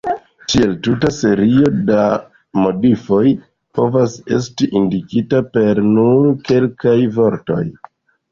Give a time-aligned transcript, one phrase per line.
[0.51, 2.05] Tiel tuta serio da
[2.61, 3.33] modifoj
[3.79, 7.63] povas esti indikita per nur kelkaj vortoj.